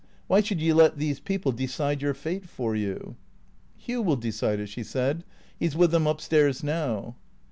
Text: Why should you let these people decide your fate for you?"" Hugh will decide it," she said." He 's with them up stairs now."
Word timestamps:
Why 0.25 0.41
should 0.41 0.59
you 0.59 0.73
let 0.73 0.97
these 0.97 1.19
people 1.19 1.51
decide 1.51 2.01
your 2.01 2.15
fate 2.15 2.49
for 2.49 2.75
you?"" 2.75 3.17
Hugh 3.77 4.01
will 4.01 4.15
decide 4.15 4.59
it," 4.59 4.65
she 4.65 4.81
said." 4.81 5.23
He 5.59 5.67
's 5.69 5.75
with 5.75 5.91
them 5.91 6.07
up 6.07 6.21
stairs 6.21 6.63
now." 6.63 7.17